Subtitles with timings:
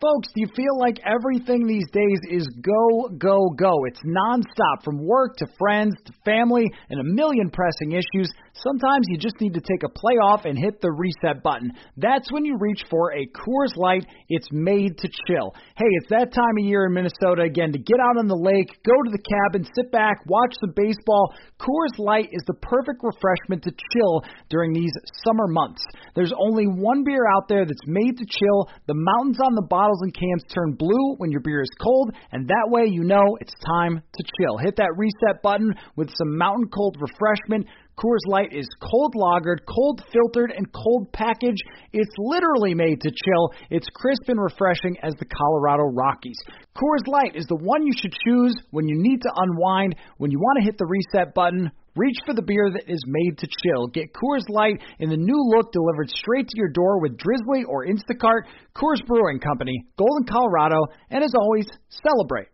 [0.00, 3.84] Folks, do you feel like everything these days is go, go, go?
[3.84, 8.30] It's nonstop from work to friends to family and a million pressing issues.
[8.62, 11.72] Sometimes you just need to take a play off and hit the reset button.
[11.96, 14.04] That's when you reach for a Coors Light.
[14.28, 15.54] It's made to chill.
[15.76, 18.68] Hey, it's that time of year in Minnesota again to get out on the lake,
[18.84, 21.32] go to the cabin, sit back, watch the baseball.
[21.58, 24.92] Coors Light is the perfect refreshment to chill during these
[25.24, 25.82] summer months.
[26.14, 28.68] There's only one beer out there that's made to chill.
[28.86, 32.48] The mountains on the bottles and cans turn blue when your beer is cold, and
[32.48, 34.58] that way you know it's time to chill.
[34.58, 37.66] Hit that reset button with some mountain cold refreshment.
[38.00, 41.62] Coors Light is cold lagered, cold filtered, and cold packaged.
[41.92, 43.52] It's literally made to chill.
[43.68, 46.38] It's crisp and refreshing as the Colorado Rockies.
[46.74, 50.38] Coors Light is the one you should choose when you need to unwind, when you
[50.38, 53.88] want to hit the reset button Reach for the beer that is made to chill.
[53.88, 57.84] Get Coors Light in the new look delivered straight to your door with Drizly or
[57.84, 58.46] Instacart.
[58.76, 62.46] Coors Brewing Company, Golden, Colorado, and as always, celebrate.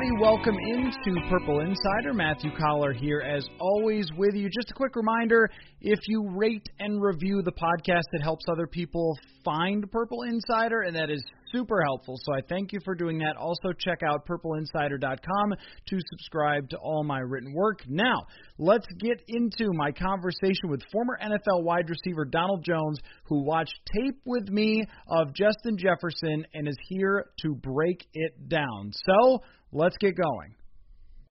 [0.00, 0.22] Everybody.
[0.22, 2.14] Welcome into Purple Insider.
[2.14, 4.48] Matthew Coller here, as always, with you.
[4.48, 9.18] Just a quick reminder if you rate and review the podcast, it helps other people
[9.44, 11.22] find Purple Insider, and that is
[11.52, 12.16] super helpful.
[12.22, 13.36] So I thank you for doing that.
[13.36, 15.54] Also, check out purpleinsider.com
[15.88, 17.82] to subscribe to all my written work.
[17.88, 18.26] Now,
[18.58, 24.20] let's get into my conversation with former NFL wide receiver Donald Jones, who watched tape
[24.24, 28.92] with me of Justin Jefferson and is here to break it down.
[28.92, 30.54] So, let's get going.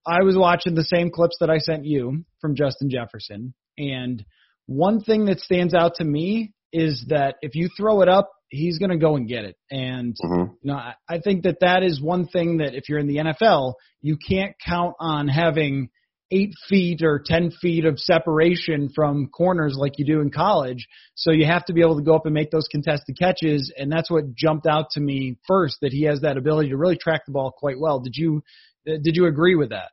[0.08, 4.24] I was watching the same clips that I sent you from Justin Jefferson, and
[4.66, 8.80] one thing that stands out to me is that if you throw it up, he's
[8.80, 9.56] going to go and get it.
[9.72, 10.54] And mm-hmm.
[10.62, 13.18] you know, I, I think that that is one thing that if you're in the
[13.18, 15.90] NFL, you can't count on having
[16.32, 20.88] eight feet or ten feet of separation from corners like you do in college.
[21.16, 23.92] So you have to be able to go up and make those contested catches, and
[23.92, 27.26] that's what jumped out to me first that he has that ability to really track
[27.26, 28.00] the ball quite well.
[28.00, 28.44] Did you
[28.86, 29.90] did you agree with that?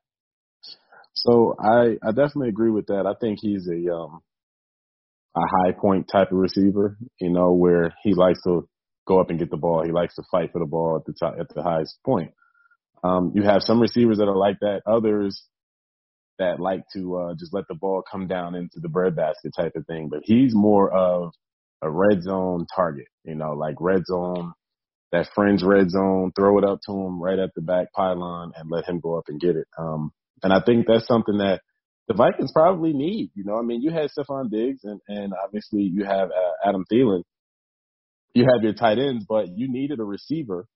[1.14, 3.06] So I I definitely agree with that.
[3.06, 4.22] I think he's a um
[5.36, 8.68] a high point type of receiver, you know, where he likes to
[9.06, 9.84] go up and get the ball.
[9.84, 12.32] He likes to fight for the ball at the top, at the highest point.
[13.04, 14.82] Um, you have some receivers that are like that.
[14.86, 15.42] Others
[16.38, 19.86] that like to uh, just let the ball come down into the breadbasket type of
[19.86, 20.08] thing.
[20.08, 21.32] But he's more of
[21.82, 24.52] a red zone target, you know, like red zone,
[25.12, 28.70] that fringe red zone, throw it up to him right at the back pylon and
[28.70, 29.66] let him go up and get it.
[29.78, 31.62] Um, and I think that's something that
[32.08, 33.30] the Vikings probably need.
[33.34, 36.84] You know, I mean, you had Stefon Diggs and, and obviously you have uh, Adam
[36.90, 37.22] Thielen.
[38.34, 40.66] You have your tight ends, but you needed a receiver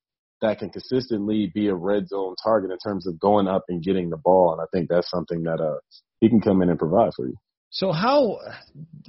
[0.41, 4.09] that can consistently be a red zone target in terms of going up and getting
[4.09, 4.53] the ball.
[4.53, 5.79] And I think that's something that uh,
[6.21, 7.37] he can come in and provide for you.
[7.73, 8.39] So how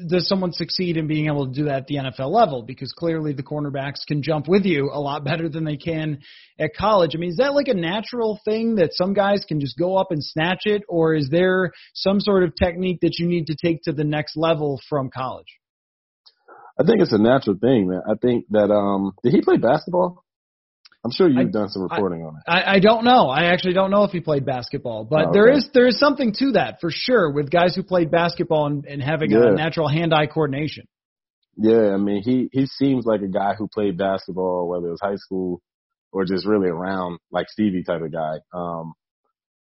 [0.08, 2.62] does someone succeed in being able to do that at the NFL level?
[2.62, 6.20] Because clearly the cornerbacks can jump with you a lot better than they can
[6.60, 7.12] at college.
[7.16, 10.12] I mean, is that like a natural thing that some guys can just go up
[10.12, 13.82] and snatch it, or is there some sort of technique that you need to take
[13.84, 15.48] to the next level from college?
[16.80, 18.02] I think it's a natural thing, man.
[18.08, 20.21] I think that um did he play basketball?
[21.04, 22.44] I'm sure you've I, done some reporting I, on it.
[22.48, 23.28] I, I don't know.
[23.30, 26.34] I actually don't know if he played basketball, but oh, there is there is something
[26.38, 29.48] to that for sure with guys who played basketball and, and having yeah.
[29.48, 30.88] a natural hand-eye coordination.
[31.58, 35.02] Yeah, I mean he he seems like a guy who played basketball, whether it was
[35.02, 35.62] high school
[36.12, 38.94] or just really around like Stevie type of guy, um,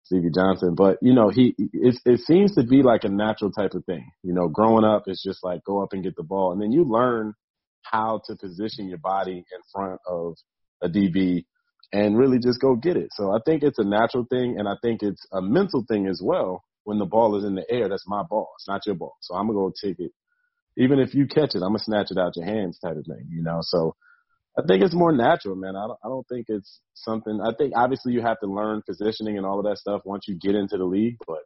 [0.02, 0.74] Stevie Johnson.
[0.76, 4.10] But you know he it it seems to be like a natural type of thing.
[4.22, 6.70] You know, growing up it's just like go up and get the ball, and then
[6.70, 7.32] you learn
[7.82, 10.36] how to position your body in front of
[10.84, 11.44] a DB
[11.92, 13.08] and really just go get it.
[13.12, 16.20] So I think it's a natural thing, and I think it's a mental thing as
[16.22, 16.64] well.
[16.84, 18.50] When the ball is in the air, that's my ball.
[18.58, 19.14] It's not your ball.
[19.20, 20.12] So I'm gonna go take it.
[20.76, 23.28] Even if you catch it, I'm gonna snatch it out your hands, type of thing.
[23.30, 23.58] You know.
[23.62, 23.94] So
[24.58, 25.76] I think it's more natural, man.
[25.76, 27.40] I don't, I don't think it's something.
[27.40, 30.36] I think obviously you have to learn positioning and all of that stuff once you
[30.38, 31.40] get into the league, but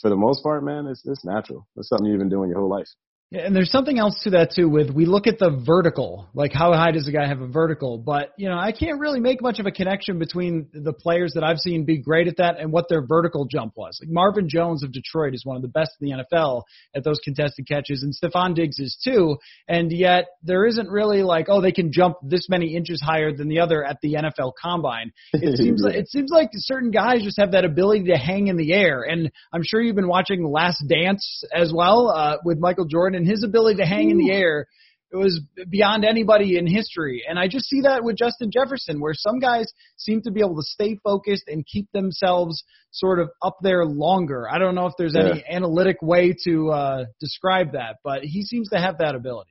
[0.00, 1.66] for the most part, man, it's it's natural.
[1.76, 2.88] It's something you've been doing your whole life.
[3.32, 4.68] Yeah, and there's something else to that too.
[4.68, 7.98] With we look at the vertical, like how high does a guy have a vertical?
[7.98, 11.42] But you know, I can't really make much of a connection between the players that
[11.42, 13.98] I've seen be great at that and what their vertical jump was.
[14.00, 16.62] Like Marvin Jones of Detroit is one of the best in the NFL
[16.94, 19.38] at those contested catches, and Stefon Diggs is too.
[19.66, 23.48] And yet there isn't really like, oh, they can jump this many inches higher than
[23.48, 25.10] the other at the NFL Combine.
[25.46, 28.56] It seems like it seems like certain guys just have that ability to hang in
[28.56, 29.02] the air.
[29.02, 33.26] And I'm sure you've been watching Last Dance as well uh, with Michael Jordan and
[33.26, 34.66] his ability to hang in the air
[35.12, 35.40] it was
[35.70, 37.24] beyond anybody in history.
[37.28, 39.66] And I just see that with Justin Jefferson, where some guys
[39.96, 44.48] seem to be able to stay focused and keep themselves sort of up there longer.
[44.50, 45.30] I don't know if there's yeah.
[45.30, 49.50] any analytic way to uh, describe that, but he seems to have that ability.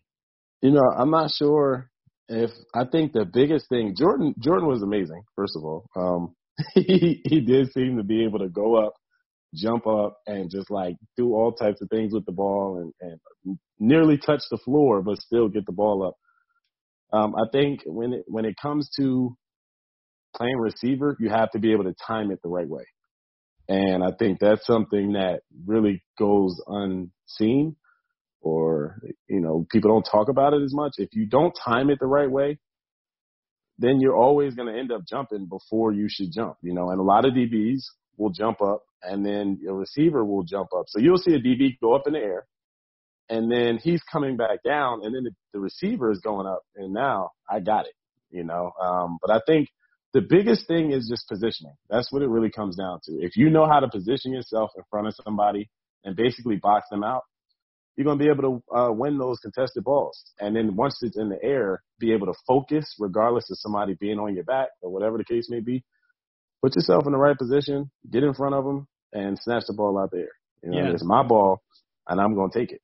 [0.62, 1.90] You know, I'm not sure
[2.28, 5.22] if I think the biggest thing Jordan Jordan was amazing.
[5.36, 6.36] First of all, um,
[6.74, 8.94] he he did seem to be able to go up
[9.56, 13.58] jump up and just like do all types of things with the ball and, and
[13.80, 16.16] nearly touch the floor, but still get the ball up.
[17.18, 19.36] Um, I think when it, when it comes to
[20.36, 22.86] playing receiver, you have to be able to time it the right way.
[23.68, 27.76] And I think that's something that really goes unseen
[28.42, 30.94] or, you know, people don't talk about it as much.
[30.98, 32.60] If you don't time it the right way,
[33.80, 37.00] then you're always going to end up jumping before you should jump, you know, and
[37.00, 37.82] a lot of DBs
[38.18, 40.86] will jump up and then your receiver will jump up.
[40.88, 42.46] So you'll see a DB go up in the air
[43.30, 46.94] and then he's coming back down and then the, the receiver is going up and
[46.94, 47.94] now I got it,
[48.30, 48.72] you know.
[48.82, 49.70] Um, but I think
[50.14, 51.76] the biggest thing is just positioning.
[51.90, 53.14] That's what it really comes down to.
[53.14, 55.70] If you know how to position yourself in front of somebody
[56.04, 57.24] and basically box them out,
[57.96, 60.22] you're going to be able to uh, win those contested balls.
[60.40, 64.20] And then once it's in the air, be able to focus regardless of somebody being
[64.20, 65.84] on your back or whatever the case may be
[66.66, 70.00] put yourself in the right position, get in front of them, and snatch the ball
[70.00, 70.30] out there.
[70.64, 70.94] You know, yeah.
[70.94, 71.62] it's my ball,
[72.08, 72.82] and I'm going to take it.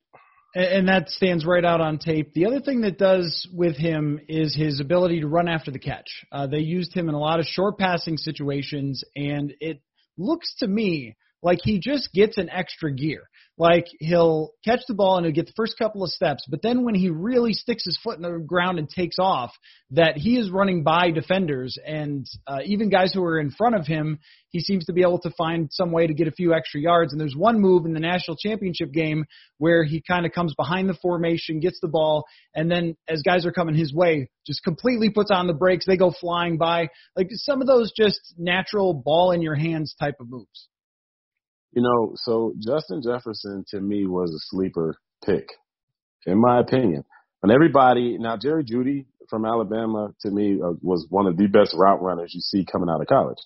[0.54, 2.32] And that stands right out on tape.
[2.32, 6.24] The other thing that does with him is his ability to run after the catch.
[6.30, 9.80] Uh, they used him in a lot of short passing situations, and it
[10.16, 13.28] looks to me like he just gets an extra gear.
[13.58, 16.84] Like he'll catch the ball and he'll get the first couple of steps, but then
[16.84, 19.52] when he really sticks his foot in the ground and takes off,
[19.90, 23.86] that he is running by defenders and uh, even guys who are in front of
[23.86, 24.18] him,
[24.48, 27.12] he seems to be able to find some way to get a few extra yards.
[27.12, 29.26] And there's one move in the national championship game
[29.58, 32.24] where he kind of comes behind the formation, gets the ball,
[32.54, 35.84] and then as guys are coming his way, just completely puts on the brakes.
[35.86, 36.88] They go flying by.
[37.16, 40.68] Like some of those just natural ball in your hands type of moves.
[41.72, 45.48] You know, so Justin Jefferson to me was a sleeper pick,
[46.26, 47.04] in my opinion.
[47.42, 51.74] And everybody, now Jerry Jeudy from Alabama to me uh, was one of the best
[51.74, 53.38] route runners you see coming out of college.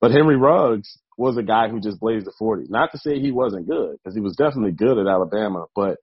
[0.00, 2.66] But Henry Ruggs was a guy who just blazed the 40.
[2.68, 5.98] Not to say he wasn't good, because he was definitely good at Alabama, but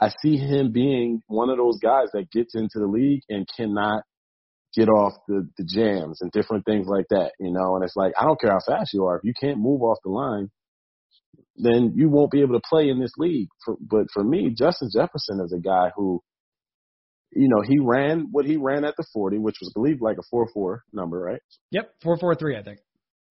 [0.00, 4.04] I see him being one of those guys that gets into the league and cannot
[4.76, 8.12] get off the, the jams and different things like that, you know, and it's like,
[8.18, 9.16] I don't care how fast you are.
[9.16, 10.50] If you can't move off the line,
[11.58, 13.48] then you won't be able to play in this league.
[13.64, 16.22] For, but for me, Justin Jefferson is a guy who,
[17.32, 20.16] you know, he ran what he ran at the 40, which was, I believe, like
[20.18, 21.40] a 4-4 number, right?
[21.72, 22.78] Yep, 4-4-3, I think.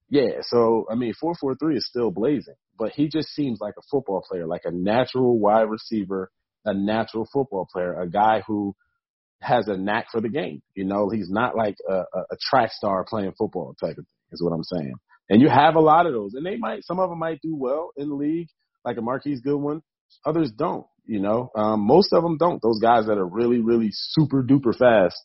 [0.10, 4.24] Yeah, so, I mean, 4-4-3 is still blazing, but he just seems like a football
[4.30, 6.32] player, like a natural wide receiver,
[6.64, 8.76] a natural football player, a guy who
[9.42, 10.62] has a knack for the game.
[10.76, 14.06] You know, he's not like a, a, a track star playing football type of thing,
[14.32, 14.96] is what I'm saying.
[15.30, 16.34] And you have a lot of those.
[16.34, 18.48] And they might, some of them might do well in the league,
[18.86, 19.82] like a Marquise Goodwin.
[20.26, 21.52] Others don't, you know.
[21.56, 22.62] Um, most of them don't.
[22.62, 25.22] Those guys that are really, really super duper fast.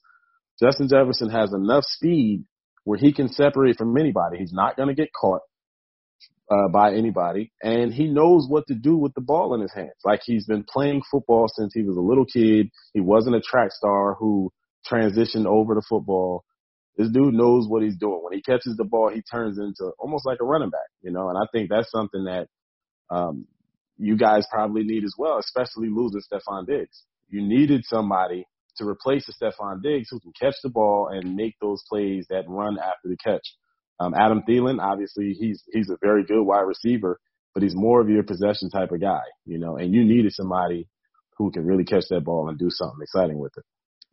[0.61, 2.45] Justin Jefferson has enough speed
[2.85, 4.39] where he can separate from anybody.
[4.39, 5.43] He's not going to get caught
[6.51, 9.93] uh, by anybody, and he knows what to do with the ball in his hands.
[10.05, 12.71] Like he's been playing football since he was a little kid.
[12.93, 14.53] He wasn't a track star who
[14.91, 16.45] transitioned over to football.
[16.97, 18.21] This dude knows what he's doing.
[18.23, 21.29] When he catches the ball, he turns into almost like a running back, you know,
[21.29, 22.49] and I think that's something that
[23.11, 23.47] um,
[23.99, 27.05] you guys probably need as well, especially losing Stefon Diggs.
[27.29, 28.47] You needed somebody
[28.77, 32.45] to replace the Stefon Diggs who can catch the ball and make those plays that
[32.49, 33.47] run after the catch.
[34.01, 37.21] Um, Adam Thielen, obviously, he's he's a very good wide receiver,
[37.55, 40.89] but he's more of your possession type of guy, you know, and you needed somebody
[41.37, 43.65] who can really catch that ball and do something exciting with it.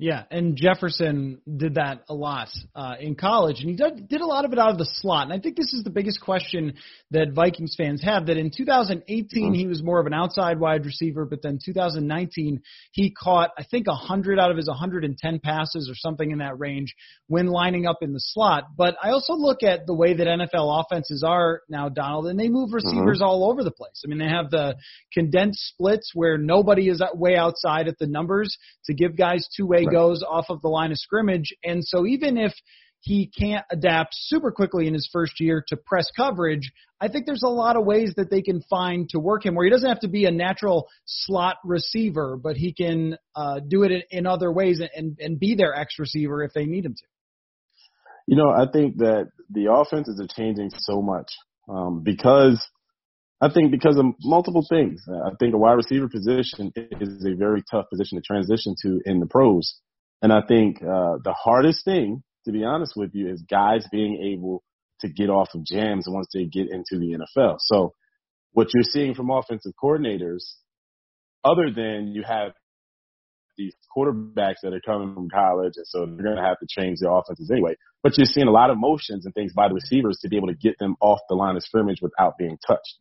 [0.02, 4.26] Yeah, and Jefferson did that a lot uh, in college, and he did, did a
[4.26, 5.26] lot of it out of the slot.
[5.26, 6.76] And I think this is the biggest question
[7.12, 8.28] that Vikings fans have.
[8.28, 12.62] That in 2018 he was more of an outside wide receiver, but then 2019
[12.94, 16.96] he caught I think 100 out of his 110 passes or something in that range
[17.28, 18.78] when lining up in the slot.
[18.78, 22.48] But I also look at the way that NFL offenses are now, Donald, and they
[22.48, 23.28] move receivers mm-hmm.
[23.28, 24.02] all over the place.
[24.06, 24.78] I mean, they have the
[25.12, 29.89] condensed splits where nobody is way outside at the numbers to give guys two way
[29.90, 29.94] right.
[29.94, 31.54] goes off of the line of scrimmage.
[31.64, 32.54] And so even if
[33.02, 37.44] he can't adapt super quickly in his first year to press coverage, I think there's
[37.44, 40.02] a lot of ways that they can find to work him where he doesn't have
[40.02, 44.52] to be a natural slot receiver, but he can uh, do it in, in other
[44.52, 47.04] ways and, and be their X receiver if they need him to.
[48.28, 51.32] You know, I think that the offenses are changing so much
[51.68, 52.64] um, because
[53.42, 55.06] I think because of multiple things.
[55.08, 59.20] I think a wide receiver position is a very tough position to transition to in
[59.20, 59.80] the pros.
[60.22, 64.34] And I think uh, the hardest thing, to be honest with you, is guys being
[64.34, 64.64] able
[65.02, 67.58] to get off of jams once they get into the NFL.
[67.60, 67.94] So
[68.52, 70.56] what you're seeing from offensive coordinators,
[71.46, 72.52] other than you have
[73.58, 77.00] these quarterbacks that are coming from college, and so they're going to have to change
[77.00, 77.76] their offenses anyway.
[78.04, 80.48] But you're seeing a lot of motions and things by the receivers to be able
[80.48, 83.00] to get them off the line of scrimmage without being touched.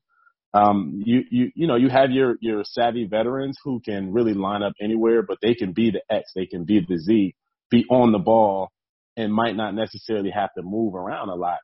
[0.55, 4.62] Um, you, you, you know, you have your, your savvy veterans who can really line
[4.62, 7.35] up anywhere, but they can be the X, they can be the Z,
[7.71, 8.71] be on the ball
[9.17, 11.59] and might not necessarily have to move around a lot.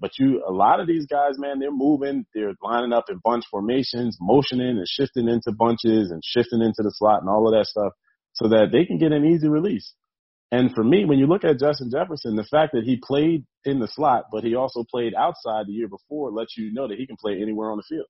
[0.00, 3.44] But you, a lot of these guys, man, they're moving, they're lining up in bunch
[3.50, 7.66] formations, motioning and shifting into bunches and shifting into the slot and all of that
[7.66, 7.92] stuff
[8.34, 9.94] so that they can get an easy release.
[10.52, 13.80] And for me, when you look at Justin Jefferson, the fact that he played in
[13.80, 17.06] the slot, but he also played outside the year before lets you know that he
[17.06, 18.06] can play anywhere on the field.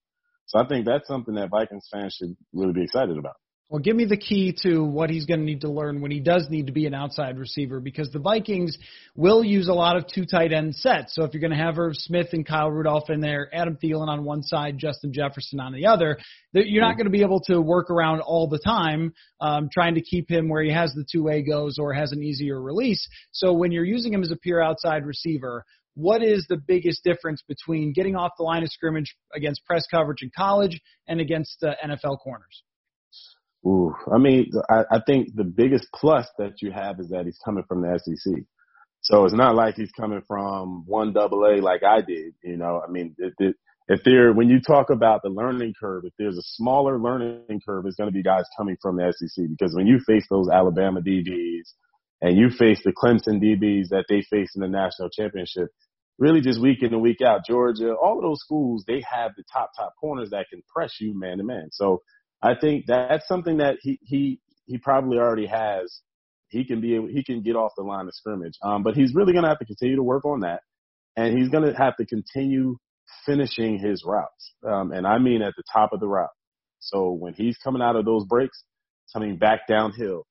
[0.48, 3.34] So I think that's something that Vikings fans should really be excited about.
[3.70, 6.20] Well, give me the key to what he's going to need to learn when he
[6.20, 8.78] does need to be an outside receiver because the Vikings
[9.14, 11.14] will use a lot of two tight end sets.
[11.14, 14.08] So if you're going to have Irv Smith and Kyle Rudolph in there, Adam Thielen
[14.08, 16.16] on one side, Justin Jefferson on the other,
[16.54, 19.12] you're not going to be able to work around all the time
[19.42, 22.22] um, trying to keep him where he has the two way goes or has an
[22.22, 23.06] easier release.
[23.32, 25.66] So when you're using him as a pure outside receiver,
[25.98, 30.22] what is the biggest difference between getting off the line of scrimmage against press coverage
[30.22, 32.62] in college and against uh, NFL corners?
[33.66, 37.40] Ooh, I mean, I, I think the biggest plus that you have is that he's
[37.44, 38.32] coming from the SEC.
[39.00, 42.34] So it's not like he's coming from one double A like I did.
[42.44, 46.38] You know, I mean, if there, when you talk about the learning curve, if there's
[46.38, 49.88] a smaller learning curve, it's going to be guys coming from the SEC because when
[49.88, 51.72] you face those Alabama DBs
[52.20, 55.70] and you face the Clemson DBs that they face in the national championship,
[56.18, 57.46] really just week in and week out.
[57.46, 61.18] Georgia, all of those schools, they have the top, top corners that can press you
[61.18, 61.68] man to man.
[61.72, 62.02] So
[62.42, 66.00] I think that's something that he, he, he probably already has.
[66.48, 68.54] He can be, he can get off the line of scrimmage.
[68.62, 70.62] Um, but he's really going to have to continue to work on that.
[71.16, 72.76] And he's going to have to continue
[73.26, 74.54] finishing his routes.
[74.66, 76.28] Um, and I mean at the top of the route.
[76.80, 78.62] So when he's coming out of those breaks,
[79.12, 80.26] coming back downhill,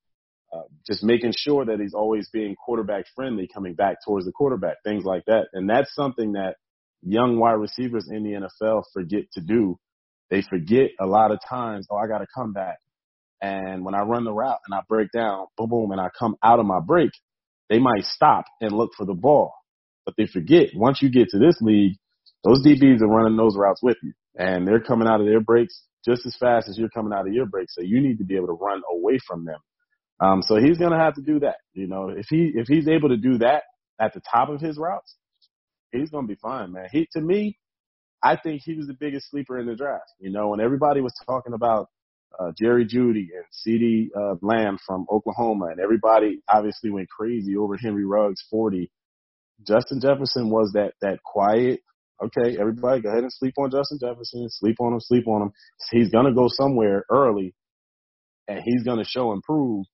[0.53, 4.77] uh, just making sure that he's always being quarterback friendly, coming back towards the quarterback,
[4.83, 5.47] things like that.
[5.53, 6.55] And that's something that
[7.01, 9.77] young wide receivers in the NFL forget to do.
[10.29, 12.77] They forget a lot of times, oh, I got to come back.
[13.41, 16.35] And when I run the route and I break down, boom, boom, and I come
[16.43, 17.11] out of my break,
[17.69, 19.53] they might stop and look for the ball.
[20.05, 21.97] But they forget once you get to this league,
[22.43, 25.83] those DBs are running those routes with you and they're coming out of their breaks
[26.05, 27.75] just as fast as you're coming out of your breaks.
[27.75, 29.59] So you need to be able to run away from them
[30.19, 31.57] um, so he's going to have to do that.
[31.73, 33.63] You know, if he, if he's able to do that
[33.99, 35.15] at the top of his routes,
[35.91, 36.87] he's going to be fine, man.
[36.91, 37.57] He, to me,
[38.23, 40.11] I think he was the biggest sleeper in the draft.
[40.19, 41.89] You know, when everybody was talking about
[42.39, 47.77] uh, Jerry Jeudy and CeeDee uh, Lamb from Oklahoma, and everybody obviously went crazy over
[47.77, 48.91] Henry Ruggs 40.
[49.65, 51.81] Justin Jefferson was that that quiet.
[52.23, 54.47] Okay, everybody, go ahead and sleep on Justin Jefferson.
[54.49, 54.99] Sleep on him.
[54.99, 55.51] Sleep on him.
[55.91, 57.53] He's gonna go somewhere early,
[58.47, 59.85] and he's gonna show and prove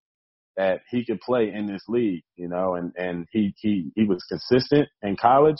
[0.55, 4.23] that he could play in this league, you know, and, and he, he, he was
[4.29, 5.57] consistent in college.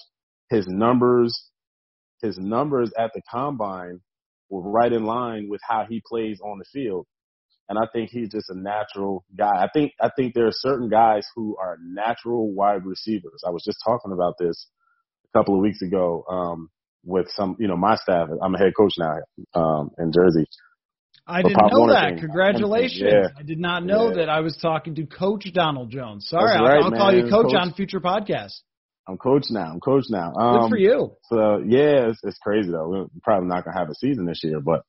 [0.49, 1.49] His numbers,
[2.21, 4.01] his numbers at the combine
[4.49, 7.07] were right in line with how he plays on the field.
[7.69, 9.63] And I think he's just a natural guy.
[9.63, 13.41] I think, I think there are certain guys who are natural wide receivers.
[13.47, 14.67] I was just talking about this
[15.33, 16.69] a couple of weeks ago, um,
[17.05, 18.27] with some, you know, my staff.
[18.41, 19.15] I'm a head coach now,
[19.55, 20.45] um, in Jersey.
[21.25, 22.11] I didn't know that.
[22.11, 22.19] Thing.
[22.19, 23.01] Congratulations.
[23.01, 23.27] Yeah.
[23.37, 24.15] I did not know yeah.
[24.17, 26.27] that I was talking to Coach Donald Jones.
[26.27, 28.59] Sorry, I'll, I'll call you Coach, coach, on future podcasts.
[29.07, 29.71] I'm coach now.
[29.71, 30.33] I'm coach now.
[30.33, 31.15] Um, Good for you.
[31.29, 32.89] So yeah, it's, it's crazy though.
[32.89, 34.83] We're probably not gonna have a season this year, but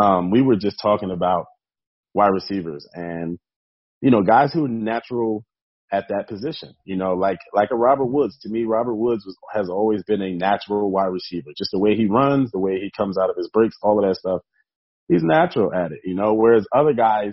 [0.00, 1.46] um, we were just talking about
[2.14, 3.38] wide receivers, and
[4.00, 5.44] you know, guys who are natural
[5.92, 6.74] at that position.
[6.84, 8.38] You know, like like a Robert Woods.
[8.42, 11.50] To me, Robert Woods was, has always been a natural wide receiver.
[11.56, 14.08] Just the way he runs, the way he comes out of his breaks, all of
[14.08, 14.42] that stuff.
[15.10, 16.00] He's natural at it.
[16.04, 17.32] You know, whereas other guys,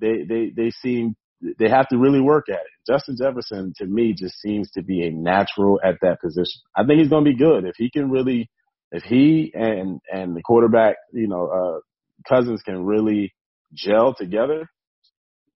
[0.00, 1.14] they they they seem
[1.58, 2.90] they have to really work at it.
[2.92, 6.60] Justin Jefferson, to me, just seems to be a natural at that position.
[6.76, 8.50] I think he's going to be good if he can really,
[8.90, 11.80] if he and and the quarterback, you know, uh,
[12.28, 13.32] Cousins can really
[13.72, 14.68] gel together,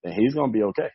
[0.04, 0.90] then he's going to be okay.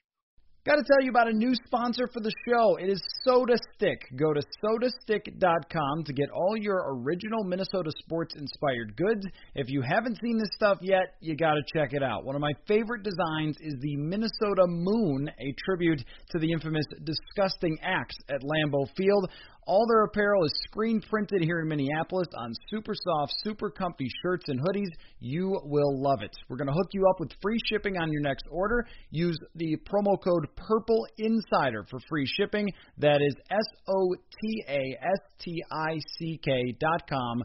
[0.63, 2.75] Got to tell you about a new sponsor for the show.
[2.75, 4.00] It is Soda Stick.
[4.15, 9.25] Go to sotastick.com to get all your original Minnesota sports inspired goods.
[9.56, 12.25] If you haven't seen this stuff yet, you got to check it out.
[12.25, 17.80] One of my favorite designs is the Minnesota Moon, a tribute to the infamous disgusting
[17.82, 19.32] acts at Lambeau Field.
[19.68, 24.46] All their apparel is screen printed here in Minneapolis on super soft, super comfy shirts
[24.48, 24.89] and hoodies.
[25.20, 26.36] You will love it.
[26.50, 28.88] We're going to hook you up with free shipping on your next order.
[29.12, 32.72] Use the promo code Purple Insider for free shipping.
[32.98, 37.44] That is S O T A S T I C K dot com.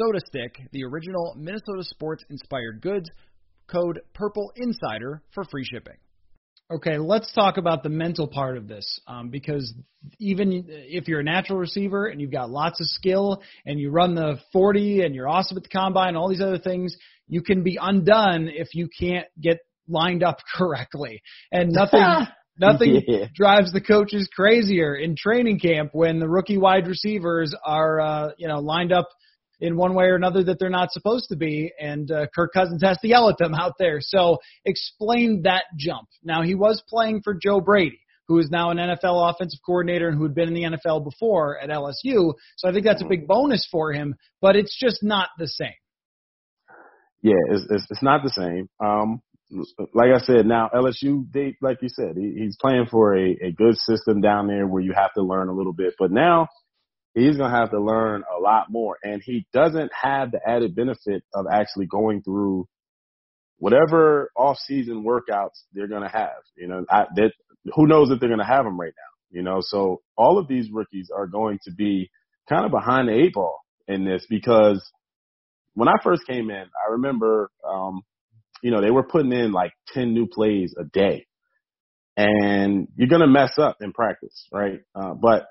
[0.00, 3.10] SotaStick, the original Minnesota sports inspired goods.
[3.66, 5.96] Code Purple Insider for free shipping.
[6.68, 9.72] Okay, let's talk about the mental part of this um, because
[10.18, 14.16] even if you're a natural receiver and you've got lots of skill and you run
[14.16, 16.96] the 40 and you're awesome at the combine and all these other things,
[17.28, 21.22] you can be undone if you can't get lined up correctly.
[21.52, 22.00] And nothing
[22.58, 23.26] nothing yeah.
[23.32, 28.48] drives the coaches crazier in training camp when the rookie wide receivers are uh, you
[28.48, 29.08] know lined up–
[29.60, 32.82] in one way or another that they're not supposed to be, and uh, Kirk Cousins
[32.82, 33.98] has to yell at them out there.
[34.00, 36.08] So explain that jump.
[36.22, 40.18] Now he was playing for Joe Brady, who is now an NFL offensive coordinator and
[40.18, 42.34] who had been in the NFL before at LSU.
[42.56, 45.70] So I think that's a big bonus for him, but it's just not the same.
[47.22, 48.68] Yeah, it's it's, it's not the same.
[48.84, 49.20] Um,
[49.94, 53.52] like I said, now LSU, they like you said, he, he's playing for a, a
[53.52, 55.94] good system down there where you have to learn a little bit.
[55.98, 56.48] But now
[57.16, 58.98] he's going to have to learn a lot more.
[59.02, 62.68] And he doesn't have the added benefit of actually going through
[63.58, 66.42] whatever off-season workouts they're going to have.
[66.56, 67.32] You know, I, that,
[67.74, 69.58] who knows if they're going to have them right now, you know?
[69.62, 72.10] So all of these rookies are going to be
[72.48, 74.86] kind of behind the eight ball in this because
[75.72, 78.02] when I first came in, I remember, um,
[78.62, 81.26] you know, they were putting in like 10 new plays a day
[82.16, 84.80] and you're going to mess up in practice, right?
[84.94, 85.46] Uh, but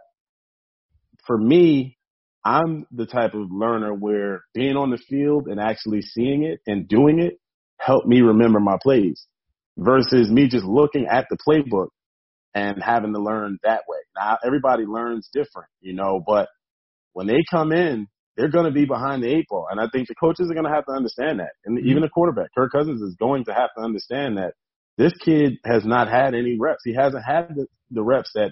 [1.25, 1.97] for me,
[2.43, 6.87] I'm the type of learner where being on the field and actually seeing it and
[6.87, 7.39] doing it
[7.79, 9.25] helped me remember my plays
[9.77, 11.87] versus me just looking at the playbook
[12.53, 13.97] and having to learn that way.
[14.15, 16.47] Now everybody learns different, you know, but
[17.13, 18.07] when they come in,
[18.37, 19.67] they're going to be behind the eight ball.
[19.69, 21.51] And I think the coaches are going to have to understand that.
[21.65, 21.87] And mm-hmm.
[21.87, 24.53] even the quarterback, Kirk Cousins is going to have to understand that
[24.97, 26.81] this kid has not had any reps.
[26.83, 28.51] He hasn't had the, the reps that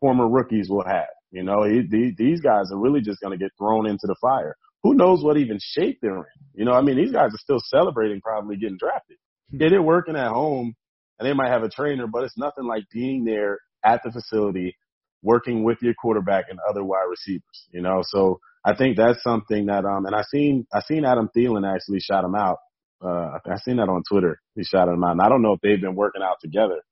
[0.00, 1.08] former rookies will have.
[1.30, 4.16] You know, he, he, these guys are really just going to get thrown into the
[4.20, 4.56] fire.
[4.82, 6.24] Who knows what even shape they're in?
[6.54, 9.16] You know, I mean, these guys are still celebrating probably getting drafted.
[9.50, 9.58] Hmm.
[9.60, 10.74] Yeah, they're working at home
[11.18, 14.76] and they might have a trainer, but it's nothing like being there at the facility,
[15.22, 18.02] working with your quarterback and other wide receivers, you know?
[18.04, 22.00] So I think that's something that, um, and I seen, I seen Adam Thielen actually
[22.00, 22.58] shot him out.
[23.00, 24.40] Uh, I seen that on Twitter.
[24.54, 25.12] He shot him out.
[25.12, 26.82] And I don't know if they've been working out together,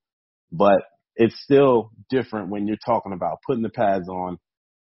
[0.53, 0.83] but
[1.16, 4.38] it's still different when you're talking about putting the pads on,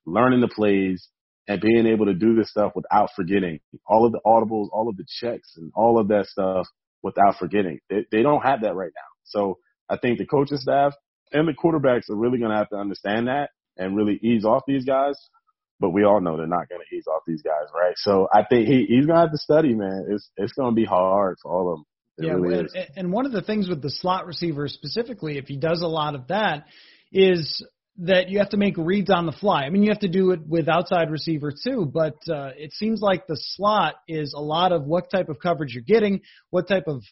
[0.06, 1.08] learning the plays,
[1.48, 4.96] and being able to do this stuff without forgetting all of the audibles, all of
[4.96, 6.66] the checks, and all of that stuff
[7.02, 7.80] without forgetting.
[7.88, 9.08] They, they don't have that right now.
[9.24, 10.92] So I think the coaching staff
[11.32, 14.64] and the quarterbacks are really going to have to understand that and really ease off
[14.66, 15.14] these guys.
[15.80, 17.94] But we all know they're not going to ease off these guys, right?
[17.96, 20.06] So I think he, he's going to have to study, man.
[20.10, 21.84] It's it's going to be hard for all of them.
[22.18, 25.46] It yeah, really and, and one of the things with the slot receiver specifically, if
[25.46, 26.66] he does a lot of that,
[27.12, 27.64] is
[27.98, 29.62] that you have to make reads on the fly.
[29.62, 33.00] I mean, you have to do it with outside receiver too, but uh, it seems
[33.00, 36.84] like the slot is a lot of what type of coverage you're getting, what type
[36.86, 37.02] of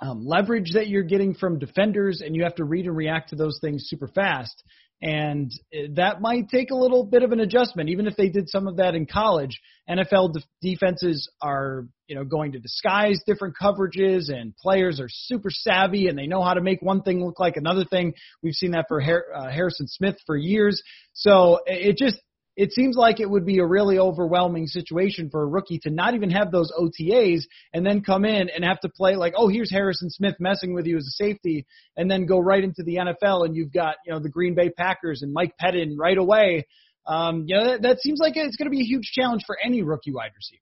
[0.00, 3.36] um, leverage that you're getting from defenders, and you have to read and react to
[3.36, 4.62] those things super fast.
[5.00, 5.52] And
[5.94, 8.78] that might take a little bit of an adjustment, even if they did some of
[8.78, 9.60] that in college.
[9.88, 15.50] NFL de- defenses are, you know, going to disguise different coverages, and players are super
[15.50, 18.12] savvy and they know how to make one thing look like another thing.
[18.42, 20.82] We've seen that for Har- uh, Harrison Smith for years.
[21.12, 22.20] So it just
[22.58, 26.14] it seems like it would be a really overwhelming situation for a rookie to not
[26.14, 27.42] even have those OTAs
[27.72, 30.84] and then come in and have to play like, oh, here's Harrison Smith messing with
[30.84, 31.66] you as a safety,
[31.96, 34.70] and then go right into the NFL and you've got you know the Green Bay
[34.70, 36.66] Packers and Mike Pettine right away.
[37.06, 39.56] Um, you know that, that seems like it's going to be a huge challenge for
[39.64, 40.60] any rookie wide receiver.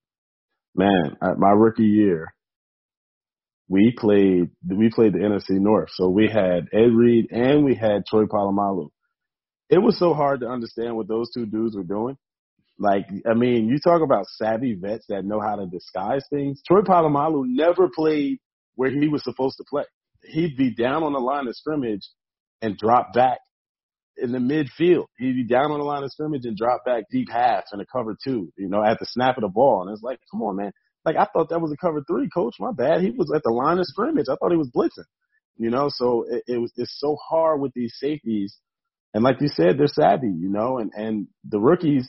[0.75, 2.35] Man, my rookie year,
[3.71, 5.89] we played we played the NFC North.
[5.95, 8.91] So we had Ed Reed and we had Troy Polamalu.
[9.69, 12.17] It was so hard to understand what those two dudes were doing.
[12.79, 16.61] Like, I mean, you talk about savvy vets that know how to disguise things.
[16.67, 18.39] Troy Polamalu never played
[18.75, 19.85] where he was supposed to play.
[20.23, 22.07] He'd be down on the line of scrimmage
[22.61, 23.39] and drop back
[24.17, 25.07] in the midfield.
[25.19, 27.87] He'd be down on the line of scrimmage and drop back deep half in a
[27.87, 29.83] cover two, you know, at the snap of the ball.
[29.83, 30.73] And it's like, come on, man.
[31.05, 32.57] Like I thought that was a cover three, coach.
[32.59, 33.01] My bad.
[33.01, 34.27] He was at the line of scrimmage.
[34.29, 35.05] I thought he was blitzing.
[35.57, 38.59] You know, so it, it was it's so hard with these safeties.
[39.15, 42.09] And like you said, they're savvy, you know, and, and the rookies,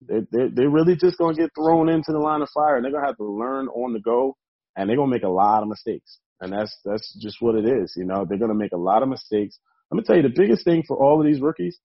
[0.00, 2.92] they're, they're, really just going to get thrown into the line of fire and they're
[2.92, 4.36] going to have to learn on the go
[4.76, 6.18] and they're going to make a lot of mistakes.
[6.40, 7.94] And that's, that's just what it is.
[7.96, 9.58] You know, they're going to make a lot of mistakes.
[9.90, 11.78] I'm going to tell you, the biggest thing for all of these rookies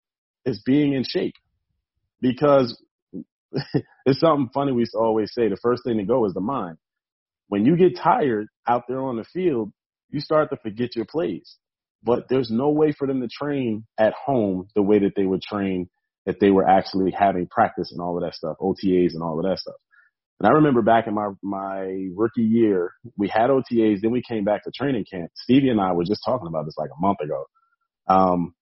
[0.46, 1.36] is being in shape
[2.22, 2.82] because
[4.06, 5.50] it's something funny we always say.
[5.50, 6.78] The first thing to go is the mind.
[7.48, 9.72] When you get tired out there on the field,
[10.10, 11.58] you start to forget your plays.
[12.04, 15.42] But there's no way for them to train at home the way that they would
[15.42, 15.90] train
[16.26, 19.46] if they were actually having practice and all of that stuff, OTAs and all of
[19.46, 19.76] that stuff.
[20.40, 24.46] And I remember back in my my rookie year, we had OTAs, then we came
[24.46, 25.32] back to training camp.
[25.36, 27.46] Stevie and I were just talking about this like a month ago.
[28.08, 28.54] Um,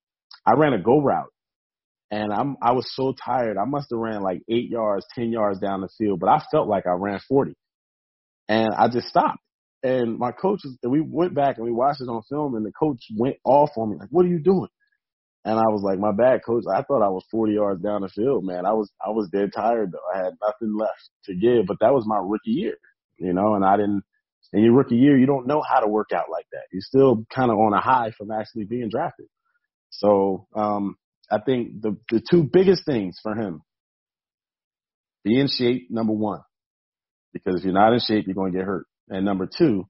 [0.45, 1.31] I ran a go route
[2.11, 3.57] and I'm I was so tired.
[3.57, 6.67] I must have ran like eight yards, ten yards down the field, but I felt
[6.67, 7.53] like I ran forty,
[8.47, 9.39] and I just stopped.
[9.87, 12.99] And my coach, we went back and we watched it on film, and the coach
[13.15, 14.69] went off on me like, "What are you doing?"
[15.45, 16.63] And I was like, "My bad, coach.
[16.69, 18.65] I thought I was forty yards down the field, man.
[18.65, 20.07] I was I was dead tired though.
[20.13, 22.77] I had nothing left to give, but that was my rookie year,
[23.17, 24.03] you know, and I didn't."
[24.53, 26.63] In your rookie year, you don't know how to work out like that.
[26.71, 29.27] You're still kind of on a high from actually being drafted.
[29.89, 30.95] So um,
[31.29, 33.61] I think the the two biggest things for him
[35.23, 36.41] be in shape, number one,
[37.33, 38.85] because if you're not in shape, you're going to get hurt.
[39.09, 39.87] And number two,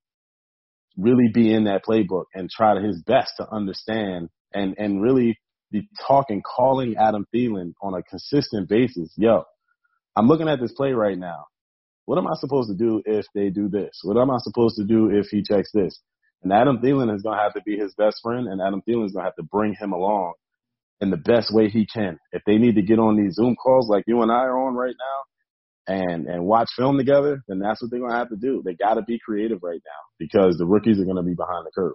[0.97, 5.37] really be in that playbook and try to his best to understand and and really
[5.71, 9.13] be talking, calling Adam Thielen on a consistent basis.
[9.17, 9.43] Yo,
[10.15, 11.45] I'm looking at this play right now.
[12.05, 13.99] What am I supposed to do if they do this?
[14.03, 15.99] What am I supposed to do if he checks this?
[16.41, 19.05] And Adam Thielen is going to have to be his best friend, and Adam Thielen
[19.05, 20.33] is going to have to bring him along
[21.01, 22.17] in the best way he can.
[22.31, 24.75] If they need to get on these Zoom calls like you and I are on
[24.75, 25.23] right now
[25.87, 28.61] and, and watch film together, then that's what they're to have to do.
[28.63, 31.65] They got to be creative right now because the rookies are going to be behind
[31.65, 31.93] the curve.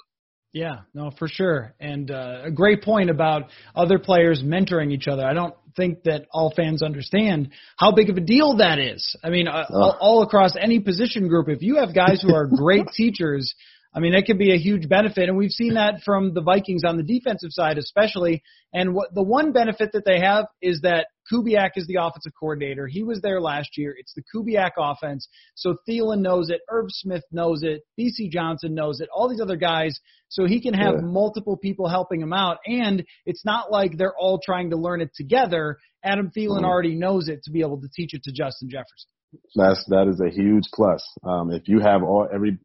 [0.53, 1.75] Yeah, no, for sure.
[1.81, 5.25] And uh, a great point about other players mentoring each other.
[5.25, 9.17] I don't think that all fans understand how big of a deal that is.
[9.25, 12.47] I mean, uh, all, all across any position group, if you have guys who are
[12.47, 13.55] great teachers
[13.95, 16.83] I mean, it could be a huge benefit, and we've seen that from the Vikings
[16.85, 18.43] on the defensive side, especially.
[18.73, 22.87] And what the one benefit that they have is that Kubiak is the offensive coordinator.
[22.87, 23.95] He was there last year.
[23.99, 26.61] It's the Kubiak offense, so Thielen knows it.
[26.71, 27.83] Irv Smith knows it.
[27.99, 29.09] Bisi Johnson knows it.
[29.15, 31.01] All these other guys, so he can have yeah.
[31.03, 32.59] multiple people helping him out.
[32.67, 35.79] And it's not like they're all trying to learn it together.
[36.05, 36.65] Adam Thielen mm-hmm.
[36.65, 39.09] already knows it to be able to teach it to Justin Jefferson.
[39.55, 41.07] That's that is a huge plus.
[41.25, 42.59] Um, if you have all every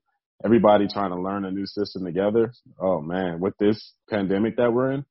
[0.43, 2.53] everybody trying to learn a new system together.
[2.80, 5.06] Oh man, with this pandemic that we're in,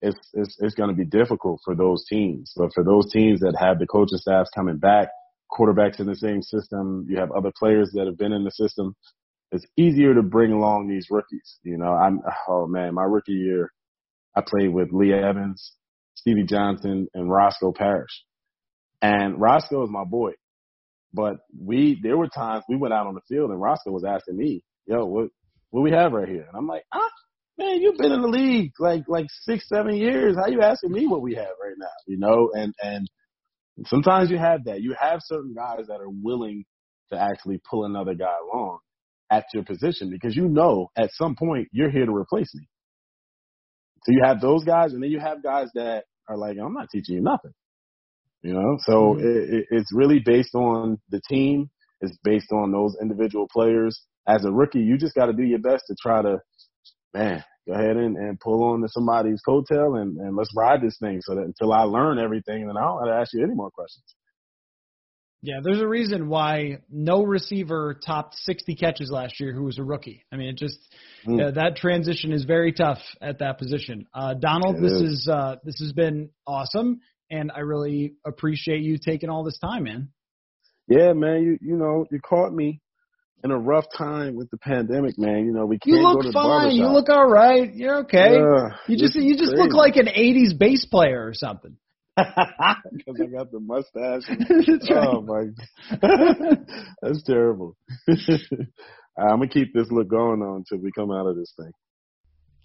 [0.00, 2.52] it's it's it's going to be difficult for those teams.
[2.56, 5.08] But for those teams that have the coaching staffs coming back,
[5.50, 8.94] quarterbacks in the same system, you have other players that have been in the system.
[9.50, 11.58] It's easier to bring along these rookies.
[11.62, 13.72] You know, I'm oh man, my rookie year,
[14.36, 15.72] I played with Lee Evans,
[16.14, 18.24] Stevie Johnson, and Roscoe Parrish.
[19.00, 20.32] And Roscoe is my boy.
[21.12, 24.36] But we, there were times we went out on the field and Roscoe was asking
[24.36, 25.28] me, yo, what,
[25.70, 26.44] what we have right here?
[26.46, 27.10] And I'm like, ah,
[27.58, 30.36] man, you've been in the league like, like six, seven years.
[30.36, 31.86] How you asking me what we have right now?
[32.06, 33.08] You know, and, and
[33.86, 34.80] sometimes you have that.
[34.80, 36.64] You have certain guys that are willing
[37.12, 38.78] to actually pull another guy along
[39.30, 42.66] at your position because you know at some point you're here to replace me.
[44.04, 46.88] So you have those guys and then you have guys that are like, I'm not
[46.90, 47.52] teaching you nothing.
[48.42, 49.26] You know, so mm-hmm.
[49.26, 51.70] it, it's really based on the team.
[52.00, 54.00] It's based on those individual players.
[54.28, 56.38] As a rookie, you just got to do your best to try to,
[57.14, 60.98] man, go ahead and, and pull on to somebody's coattail and, and let's ride this
[60.98, 63.54] thing so that until I learn everything, then I don't have to ask you any
[63.54, 64.04] more questions.
[65.40, 69.84] Yeah, there's a reason why no receiver topped 60 catches last year who was a
[69.84, 70.24] rookie.
[70.32, 70.78] I mean, it just
[71.24, 71.40] mm.
[71.40, 74.06] uh, that transition is very tough at that position.
[74.12, 78.82] Uh, Donald, it this is, is uh, this has been awesome and I really appreciate
[78.82, 80.08] you taking all this time, man.
[80.88, 81.42] Yeah, man.
[81.42, 82.80] You you know you caught me
[83.44, 85.44] in a rough time with the pandemic, man.
[85.44, 86.72] You know we can't you look go to fine.
[86.72, 87.72] You look all right.
[87.72, 88.36] You're okay.
[88.36, 89.62] Uh, you just you just crazy.
[89.62, 91.76] look like an '80s bass player or something.
[92.16, 94.22] Because I got the mustache.
[94.28, 95.08] That's right.
[95.08, 95.44] Oh my,
[97.02, 97.76] that's terrible.
[98.08, 101.70] I'm gonna keep this look going on until we come out of this thing.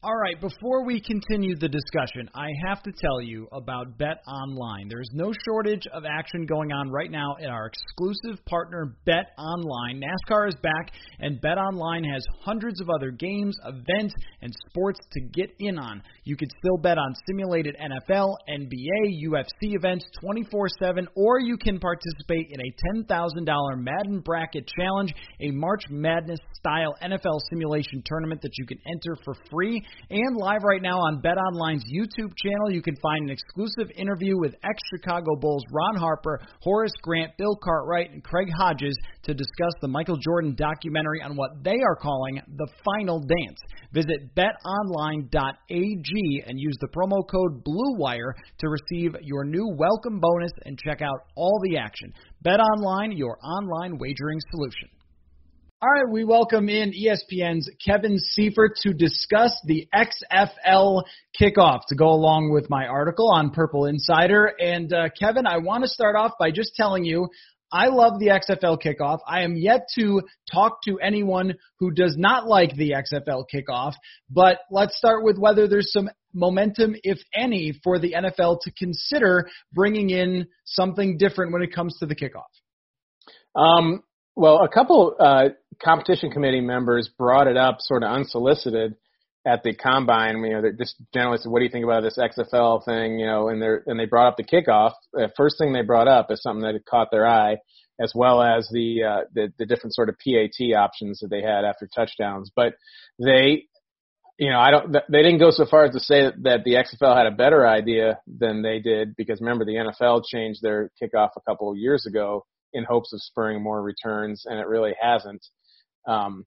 [0.05, 4.89] All right, before we continue the discussion, I have to tell you about Bet Online.
[4.89, 10.01] There's no shortage of action going on right now at our exclusive partner, Bet Online.
[10.01, 15.21] NASCAR is back, and Bet Online has hundreds of other games, events, and sports to
[15.21, 16.03] get in on.
[16.25, 21.79] You can still bet on simulated NFL, NBA, UFC events 24 7, or you can
[21.79, 28.57] participate in a $10,000 Madden Bracket Challenge, a March Madness style NFL simulation tournament that
[28.57, 29.81] you can enter for free.
[30.09, 34.37] And live right now on Bet Online's YouTube channel, you can find an exclusive interview
[34.37, 39.73] with ex Chicago Bulls Ron Harper, Horace Grant, Bill Cartwright, and Craig Hodges to discuss
[39.81, 43.59] the Michael Jordan documentary on what they are calling the final dance.
[43.93, 45.31] Visit betonline.ag
[46.47, 51.19] and use the promo code BLUEWIRE to receive your new welcome bonus and check out
[51.35, 52.13] all the action.
[52.41, 54.89] Bet Online, your online wagering solution.
[55.83, 61.03] All right, we welcome in ESPN's Kevin Seifert to discuss the XFL
[61.37, 64.53] kickoff to go along with my article on Purple Insider.
[64.61, 67.27] And uh, Kevin, I want to start off by just telling you
[67.69, 69.19] I love the XFL kickoff.
[69.27, 73.95] I am yet to talk to anyone who does not like the XFL kickoff,
[74.29, 79.49] but let's start with whether there's some momentum, if any, for the NFL to consider
[79.73, 82.43] bringing in something different when it comes to the kickoff.
[83.53, 84.01] Um,
[84.35, 85.49] well, a couple uh,
[85.83, 88.95] competition committee members brought it up sort of unsolicited
[89.45, 90.43] at the combine.
[90.43, 93.27] You know, they just generally said, "What do you think about this XFL thing?" You
[93.27, 94.93] know, and they and they brought up the kickoff.
[95.13, 97.57] The first thing they brought up is something that had caught their eye,
[97.99, 101.65] as well as the uh, the, the different sort of PAT options that they had
[101.65, 102.51] after touchdowns.
[102.55, 102.73] But
[103.19, 103.65] they,
[104.39, 104.91] you know, I don't.
[104.91, 107.67] They didn't go so far as to say that, that the XFL had a better
[107.67, 112.07] idea than they did, because remember the NFL changed their kickoff a couple of years
[112.07, 115.45] ago in hopes of spurring more returns, and it really hasn't.
[116.07, 116.45] Um,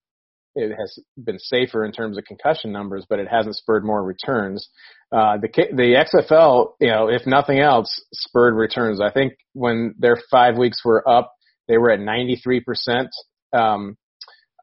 [0.56, 4.68] it has been safer in terms of concussion numbers, but it hasn't spurred more returns.
[5.12, 9.00] Uh, the the XFL, you know, if nothing else, spurred returns.
[9.00, 11.32] I think when their five weeks were up,
[11.68, 13.08] they were at 93 percent
[13.52, 13.96] um,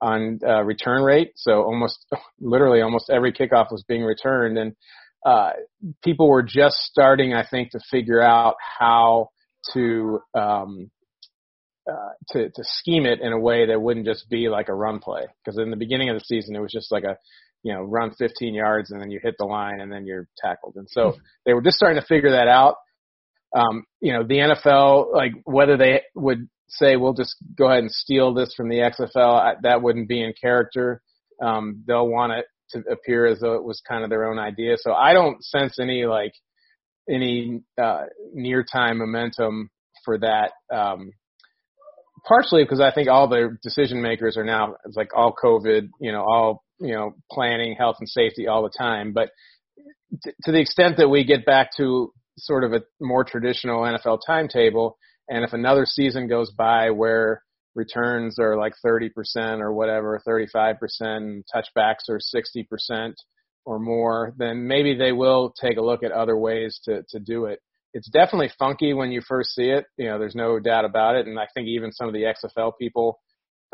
[0.01, 1.31] on uh, return rate.
[1.35, 2.05] So almost,
[2.41, 4.75] literally, almost every kickoff was being returned, and
[5.25, 5.51] uh,
[6.03, 9.29] people were just starting, I think, to figure out how
[9.73, 10.91] to um,
[11.89, 14.99] uh, to to scheme it in a way that wouldn't just be like a run
[14.99, 15.23] play.
[15.43, 17.17] Because in the beginning of the season, it was just like a
[17.63, 20.75] you know run 15 yards and then you hit the line and then you're tackled.
[20.75, 21.15] And so
[21.45, 22.75] they were just starting to figure that out.
[23.55, 27.91] Um, you know, the NFL, like whether they would say we'll just go ahead and
[27.91, 31.01] steal this from the XFL, I, that wouldn't be in character.
[31.41, 34.77] Um, they'll want it to appear as though it was kind of their own idea.
[34.79, 36.33] So I don't sense any like
[37.09, 39.69] any uh, near time momentum
[40.03, 41.11] for that um,
[42.27, 46.11] partially because I think all the decision makers are now it's like all COVID, you
[46.11, 49.13] know, all you know, planning health and safety all the time.
[49.13, 49.29] But
[50.23, 54.19] t- to the extent that we get back to sort of a more traditional NFL
[54.25, 54.97] timetable,
[55.29, 57.43] and if another season goes by where
[57.75, 59.09] returns are like 30%
[59.61, 60.75] or whatever, 35%,
[61.53, 63.13] touchbacks are 60%
[63.65, 67.45] or more, then maybe they will take a look at other ways to to do
[67.45, 67.59] it
[67.93, 69.85] it's definitely funky when you first see it.
[69.97, 71.27] You know, there's no doubt about it.
[71.27, 73.19] And I think even some of the XFL people,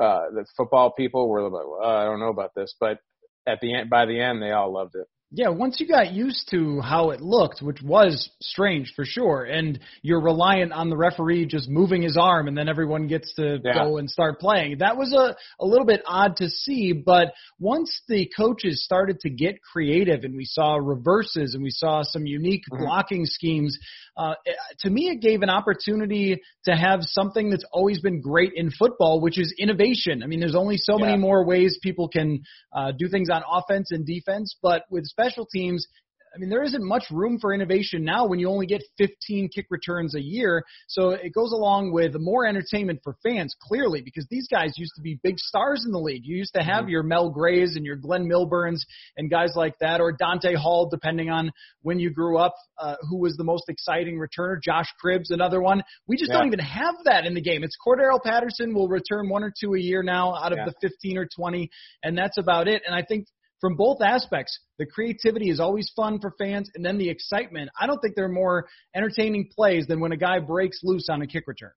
[0.01, 2.99] uh, the football people were like, well, I don't know about this, but
[3.47, 6.49] at the end, by the end, they all loved it yeah, once you got used
[6.49, 11.45] to how it looked, which was strange for sure, and you're reliant on the referee
[11.45, 13.73] just moving his arm and then everyone gets to yeah.
[13.73, 14.79] go and start playing.
[14.79, 19.29] That was a, a little bit odd to see, but once the coaches started to
[19.29, 22.83] get creative and we saw reverses and we saw some unique mm-hmm.
[22.83, 23.77] blocking schemes,
[24.19, 24.33] uh,
[24.79, 29.21] to me it gave an opportunity to have something that's always been great in football,
[29.21, 30.21] which is innovation.
[30.23, 31.05] I mean, there's only so yeah.
[31.05, 32.41] many more ways people can
[32.75, 35.87] uh, do things on offense and defense, but with special teams,
[36.33, 39.67] I mean, there isn't much room for innovation now when you only get 15 kick
[39.69, 40.63] returns a year.
[40.87, 45.01] So it goes along with more entertainment for fans, clearly, because these guys used to
[45.01, 46.23] be big stars in the league.
[46.25, 46.89] You used to have mm-hmm.
[46.89, 48.81] your Mel Grays and your Glenn Milburns
[49.17, 53.17] and guys like that, or Dante Hall, depending on when you grew up, uh, who
[53.17, 54.61] was the most exciting returner.
[54.61, 55.83] Josh Cribbs, another one.
[56.07, 56.37] We just yeah.
[56.37, 57.63] don't even have that in the game.
[57.63, 60.65] It's Cordarrelle Patterson will return one or two a year now out of yeah.
[60.65, 61.69] the 15 or 20,
[62.03, 62.83] and that's about it.
[62.85, 63.25] And I think
[63.59, 64.59] from both aspects.
[64.77, 67.69] The creativity is always fun for fans, and then the excitement.
[67.79, 71.21] I don't think there are more entertaining plays than when a guy breaks loose on
[71.21, 71.71] a kick return.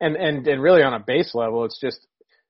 [0.00, 2.06] And and and really on a base level, it's just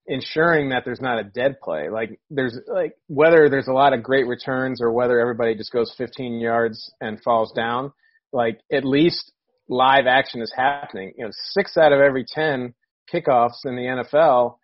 [0.07, 1.89] ensuring that there's not a dead play.
[1.91, 5.95] Like there's like whether there's a lot of great returns or whether everybody just goes
[5.97, 7.93] 15 yards and falls down.
[8.33, 9.33] Like at least
[9.69, 11.13] live action is happening.
[11.17, 12.75] You know, six out of every 10
[13.13, 14.57] kickoffs in the NFL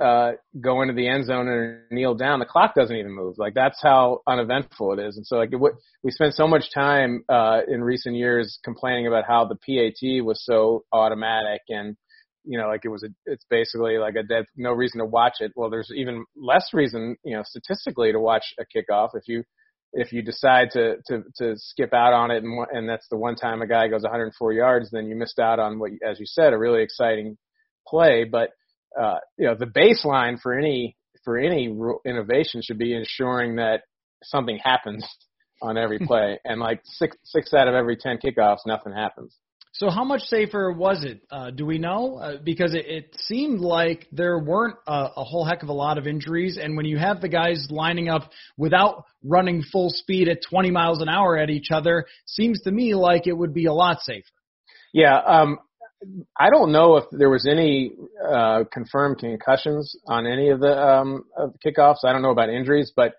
[0.00, 3.34] uh, go into the end zone and kneel down, the clock doesn't even move.
[3.38, 5.16] Like that's how uneventful it is.
[5.16, 5.60] And so like it,
[6.02, 10.44] we spent so much time uh, in recent years complaining about how the PAT was
[10.44, 11.96] so automatic and
[12.44, 15.34] you know like it was a it's basically like a dead no reason to watch
[15.40, 15.52] it.
[15.54, 19.44] Well, there's even less reason you know statistically to watch a kickoff if you
[19.92, 23.36] if you decide to to to skip out on it and and that's the one
[23.36, 26.54] time a guy goes 104 yards, then you missed out on what as you said
[26.54, 27.36] a really exciting
[27.86, 28.50] play, but
[28.98, 31.74] uh, you know, the baseline for any for any
[32.06, 33.82] innovation should be ensuring that
[34.24, 35.06] something happens
[35.62, 39.36] on every play, and like six six out of every ten kickoffs, nothing happens.
[39.72, 41.22] So how much safer was it?
[41.30, 42.16] Uh, do we know?
[42.16, 45.96] Uh, because it, it seemed like there weren't a, a whole heck of a lot
[45.96, 50.38] of injuries, and when you have the guys lining up without running full speed at
[50.48, 53.72] 20 miles an hour at each other, seems to me like it would be a
[53.72, 54.26] lot safer.
[54.92, 55.58] Yeah, um,
[56.38, 57.92] I don't know if there was any
[58.26, 62.04] uh, confirmed concussions on any of the um, of kickoffs.
[62.04, 63.14] I don't know about injuries, but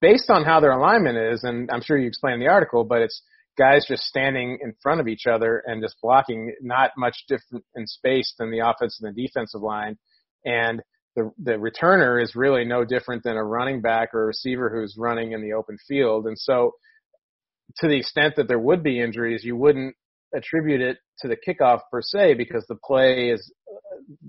[0.00, 3.22] based on how their alignment is, and I'm sure you explained the article, but it's
[3.58, 7.86] guys just standing in front of each other and just blocking, not much different in
[7.86, 9.96] space than the offensive and the defensive line,
[10.44, 10.82] and
[11.16, 14.96] the the returner is really no different than a running back or a receiver who's
[14.98, 16.72] running in the open field, and so
[17.78, 19.96] to the extent that there would be injuries, you wouldn't
[20.34, 23.52] attribute it to the kickoff per se because the play is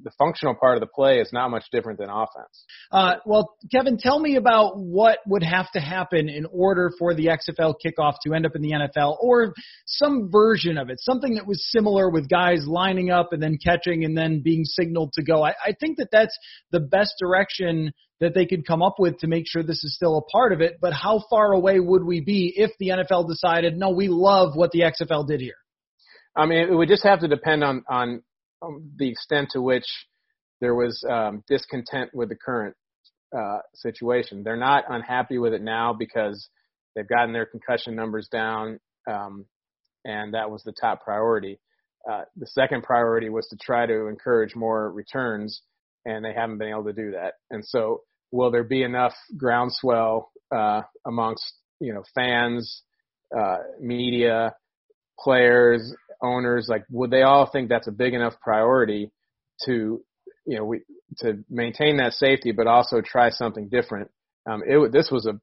[0.04, 2.66] the functional part of the play is not much different than offense.
[2.92, 7.28] Uh, well, Kevin, tell me about what would have to happen in order for the
[7.28, 9.54] XFL kickoff to end up in the NFL, or
[9.86, 14.06] some version of it, something that was similar with guys lining up and then catching
[14.06, 15.44] and then being signaled to go.
[15.44, 16.38] I, I think that that's
[16.72, 20.18] the best direction that they could come up with to make sure this is still
[20.18, 20.78] a part of it.
[20.80, 24.72] But how far away would we be if the NFL decided, no, we love what
[24.72, 25.56] the XFL did here?
[26.36, 28.24] I mean, it would just have to depend on on,
[28.96, 29.86] the extent to which
[30.62, 32.76] there was um, discontent with the current
[33.38, 34.42] uh, situation.
[34.42, 36.48] They're not unhappy with it now because
[36.96, 39.46] they've gotten their concussion numbers down, um,
[40.06, 41.60] and that was the top priority.
[42.10, 45.62] Uh, the second priority was to try to encourage more returns,
[46.06, 47.34] and they haven't been able to do that.
[47.50, 52.84] And so, will there be enough groundswell uh, amongst you know fans,
[53.38, 54.56] uh, media,
[55.20, 59.12] players, owners, like would they all think that's a big enough priority
[59.66, 60.04] to,
[60.46, 60.82] you know, we,
[61.20, 64.10] to maintain that safety, but also try something different?
[64.50, 65.40] Um, it, this was a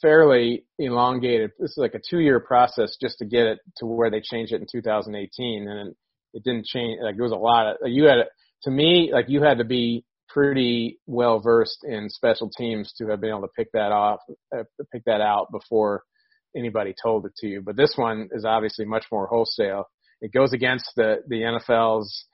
[0.00, 4.10] fairly elongated, this is like a two year process just to get it to where
[4.10, 5.68] they changed it in 2018.
[5.68, 5.94] And
[6.34, 8.24] it didn't change, like it was a lot of, you had,
[8.64, 13.20] to me, like you had to be pretty well versed in special teams to have
[13.20, 14.20] been able to pick that off,
[14.56, 16.02] uh, pick that out before
[16.56, 17.62] anybody told it to you.
[17.62, 19.88] But this one is obviously much more wholesale.
[20.20, 22.26] It goes against the the NFL's.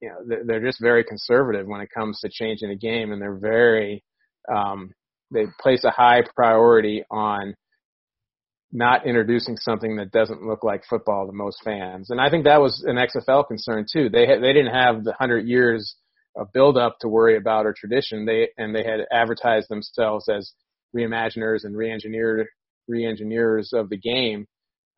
[0.00, 3.38] You know, they're just very conservative when it comes to changing the game, and they're
[3.38, 4.04] very
[4.48, 4.92] um,
[5.32, 7.54] they place a high priority on
[8.70, 12.10] not introducing something that doesn't look like football to most fans.
[12.10, 14.08] And I think that was an XFL concern too.
[14.10, 15.96] They had, they didn't have the hundred years
[16.36, 18.26] of build up to worry about or tradition.
[18.26, 20.52] They and they had advertised themselves as
[20.94, 22.46] reimaginers and re-engineered
[22.88, 24.46] re-engineers of the game.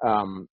[0.04, 0.48] Um,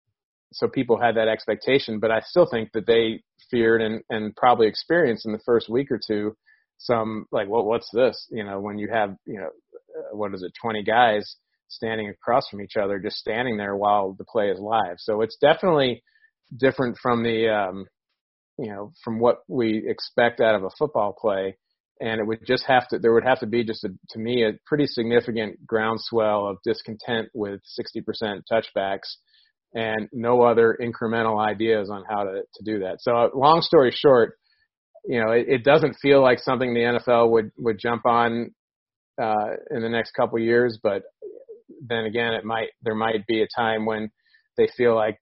[0.53, 3.21] so people had that expectation, but I still think that they
[3.51, 6.35] feared and, and probably experienced in the first week or two
[6.77, 8.27] some like, what, what's this?
[8.29, 11.35] You know, when you have, you know, uh, what is it, 20 guys
[11.67, 14.95] standing across from each other, just standing there while the play is live.
[14.97, 16.03] So it's definitely
[16.57, 17.85] different from the, um,
[18.57, 21.57] you know, from what we expect out of a football play
[21.99, 24.43] and it would just have to there would have to be just a, to me
[24.43, 29.15] a pretty significant groundswell of discontent with 60% touchbacks
[29.73, 32.97] and no other incremental ideas on how to to do that.
[32.99, 34.37] So uh, long story short,
[35.05, 38.53] you know, it, it doesn't feel like something the NFL would would jump on
[39.21, 41.03] uh, in the next couple years, but
[41.85, 44.09] then again, it might there might be a time when
[44.57, 45.19] they feel like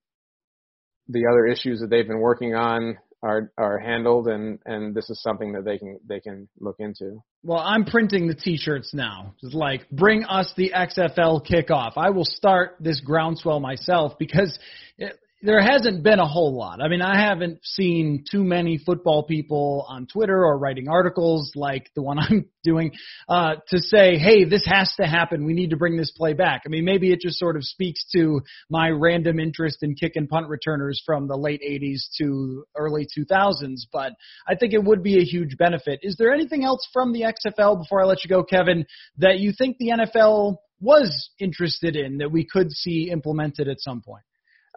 [1.08, 5.20] the other issues that they've been working on are are handled and and this is
[5.22, 7.22] something that they can they can look into.
[7.42, 9.34] Well, I'm printing the t-shirts now.
[9.42, 11.92] It's like bring us the XFL kickoff.
[11.96, 14.58] I will start this groundswell myself because
[14.98, 16.80] it, there hasn't been a whole lot.
[16.80, 21.90] I mean, I haven't seen too many football people on Twitter or writing articles like
[21.94, 22.92] the one I'm doing
[23.28, 25.44] uh, to say, "Hey, this has to happen.
[25.44, 28.06] We need to bring this play back." I mean, maybe it just sort of speaks
[28.16, 28.40] to
[28.70, 33.82] my random interest in kick and punt returners from the late '80s to early 2000s,
[33.92, 34.12] but
[34.48, 36.00] I think it would be a huge benefit.
[36.02, 38.86] Is there anything else from the XFL before I let you go, Kevin,
[39.18, 44.00] that you think the NFL was interested in that we could see implemented at some
[44.00, 44.24] point?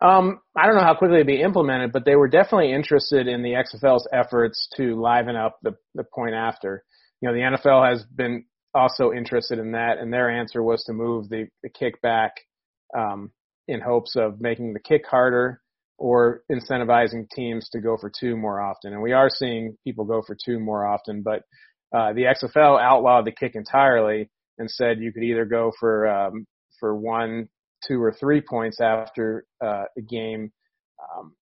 [0.01, 3.41] Um, I don't know how quickly it'd be implemented, but they were definitely interested in
[3.41, 6.83] the XFL's efforts to liven up the, the point after.
[7.21, 8.45] you know, the NFL has been
[8.75, 12.33] also interested in that, and their answer was to move the, the kick back
[12.95, 13.31] um,
[13.67, 15.61] in hopes of making the kick harder
[15.97, 18.93] or incentivizing teams to go for two more often.
[18.93, 21.41] And we are seeing people go for two more often, but
[21.95, 24.29] uh, the XFL outlawed the kick entirely
[24.59, 26.45] and said you could either go for um,
[26.79, 27.49] for one,
[27.85, 30.51] two, or three points after uh, a game,
[31.01, 31.33] um,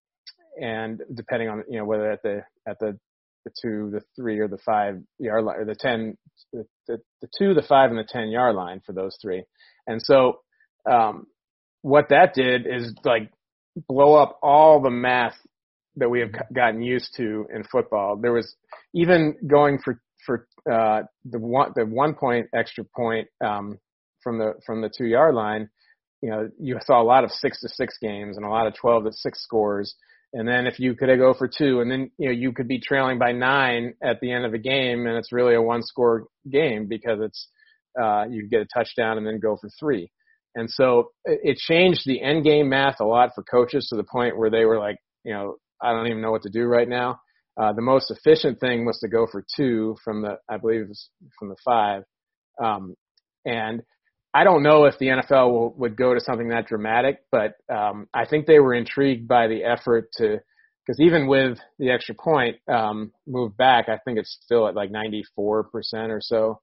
[0.60, 2.98] and depending on you know whether at the at the
[3.46, 6.16] the two, the three, or the five yard line, or the ten,
[6.52, 9.44] the, the, the two, the five, and the ten yard line for those three.
[9.86, 10.40] And so,
[10.90, 11.26] um,
[11.82, 13.30] what that did is like
[13.88, 15.36] blow up all the math
[15.96, 18.16] that we have gotten used to in football.
[18.16, 18.54] There was
[18.94, 23.78] even going for for uh, the one the one point extra point um,
[24.22, 25.68] from the from the two yard line.
[26.26, 28.74] You know, you saw a lot of six to six games and a lot of
[28.74, 29.94] twelve to six scores.
[30.32, 32.80] And then if you could go for two, and then you know you could be
[32.80, 36.26] trailing by nine at the end of a game, and it's really a one score
[36.50, 37.48] game because it's
[38.02, 40.10] uh, you get a touchdown and then go for three.
[40.56, 44.36] And so it changed the end game math a lot for coaches to the point
[44.36, 47.20] where they were like, you know, I don't even know what to do right now.
[47.56, 50.88] Uh, the most efficient thing was to go for two from the, I believe it
[50.88, 51.08] was
[51.38, 52.02] from the five.
[52.60, 52.96] Um,
[53.44, 53.82] and
[54.36, 58.06] I don't know if the NFL will, would go to something that dramatic, but um,
[58.12, 60.40] I think they were intrigued by the effort to,
[60.84, 64.90] because even with the extra point um, moved back, I think it's still at like
[64.90, 65.64] 94%
[66.10, 66.60] or so.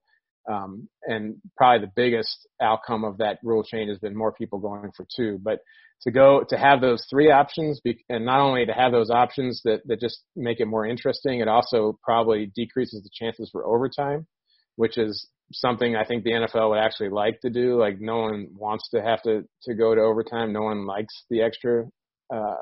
[0.48, 4.92] Um, and probably the biggest outcome of that rule change has been more people going
[4.96, 5.40] for two.
[5.42, 5.58] But
[6.02, 9.62] to go to have those three options, be, and not only to have those options
[9.64, 14.28] that that just make it more interesting, it also probably decreases the chances for overtime,
[14.76, 17.78] which is something I think the NFL would actually like to do.
[17.78, 20.52] Like no one wants to have to to go to overtime.
[20.52, 21.84] No one likes the extra.
[22.32, 22.54] Uh,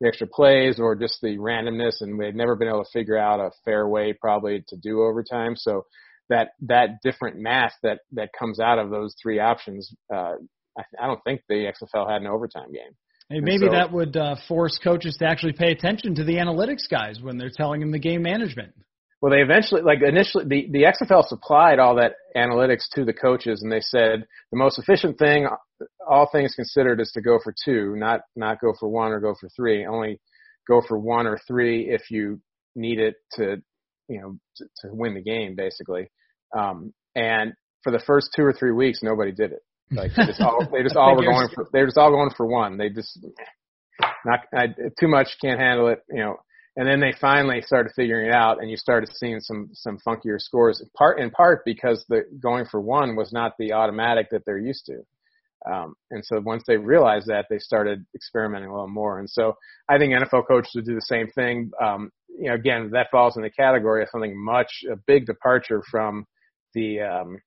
[0.00, 3.40] the extra plays or just the randomness, and they've never been able to figure out
[3.40, 5.56] a fair way probably to do overtime.
[5.56, 5.86] So
[6.28, 10.34] that that different math that that comes out of those three options, uh,
[10.78, 12.92] I, I don't think the XFL had an overtime game.
[13.28, 16.88] Hey, maybe so, that would uh, force coaches to actually pay attention to the analytics
[16.90, 18.72] guys when they're telling them the game management.
[19.20, 23.62] Well, they eventually, like initially, the, the XFL supplied all that analytics to the coaches,
[23.62, 25.48] and they said the most efficient thing,
[26.08, 29.34] all things considered, is to go for two, not not go for one or go
[29.40, 29.84] for three.
[29.84, 30.20] Only
[30.68, 32.40] go for one or three if you
[32.76, 33.56] need it to,
[34.08, 36.08] you know, to, to win the game, basically.
[36.56, 39.62] Um, and for the first two or three weeks, nobody did it.
[39.90, 42.30] Like they just all they just all were going for they were just all going
[42.36, 42.76] for one.
[42.76, 43.18] They just
[44.24, 44.68] not I,
[45.00, 46.36] too much, can't handle it, you know.
[46.78, 50.40] And then they finally started figuring it out, and you started seeing some some funkier
[50.40, 50.80] scores.
[50.96, 54.86] Part in part because the going for one was not the automatic that they're used
[54.86, 55.02] to.
[55.68, 59.18] Um, and so once they realized that, they started experimenting a little more.
[59.18, 59.56] And so
[59.88, 61.72] I think NFL coaches would do the same thing.
[61.82, 65.82] Um, you know, again, that falls in the category of something much a big departure
[65.90, 66.26] from
[66.74, 67.38] the um,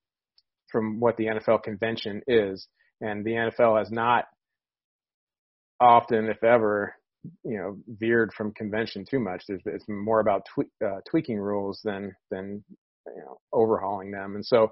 [0.70, 2.68] from what the NFL convention is,
[3.00, 4.26] and the NFL has not
[5.80, 6.96] often, if ever,
[7.44, 9.44] you know, veered from convention too much.
[9.48, 12.64] There's, it's more about twe- uh, tweaking rules than than
[13.08, 14.72] you know overhauling them, and so